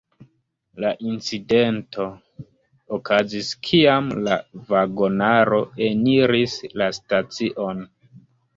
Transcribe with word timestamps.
La 0.85 0.91
incidento 1.09 2.07
okazis 2.97 3.51
kiam 3.69 4.09
la 4.29 4.39
vagonaro 4.73 5.63
eniris 5.91 6.59
la 6.83 6.91
stacion. 7.03 7.87